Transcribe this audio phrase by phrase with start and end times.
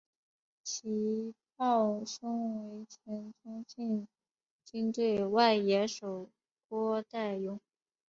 [0.63, 4.07] 其胞兄为前中信
[4.63, 6.31] 鲸队外野手
[6.67, 7.61] 郭岱咏。